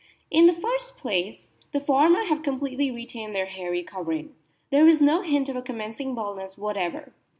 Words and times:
In 0.31 0.47
the 0.47 0.53
first 0.55 0.97
place 0.97 1.51
the 1.73 1.79
former 1.79 2.23
have 2.23 2.41
completely 2.41 2.89
retained 2.89 3.35
their 3.35 3.45
hairy 3.45 3.83
covering. 3.83 4.33
There 4.71 4.87
is 4.87 4.99
no 4.99 5.21
hint 5.21 5.47
of 5.47 5.55
a 5.55 5.61
commencing 5.61 6.15
baldness 6.15 6.57
whatever. 6.57 7.13